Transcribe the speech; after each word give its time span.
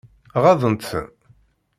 Ɣaḍent-ten? 0.41 1.05